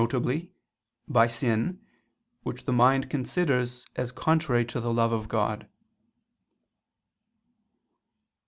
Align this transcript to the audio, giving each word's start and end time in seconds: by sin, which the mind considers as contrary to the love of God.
by 1.07 1.27
sin, 1.27 1.79
which 2.41 2.65
the 2.65 2.73
mind 2.73 3.07
considers 3.07 3.85
as 3.95 4.11
contrary 4.11 4.65
to 4.65 4.79
the 4.81 4.91
love 4.91 5.11
of 5.11 5.27
God. 5.27 5.69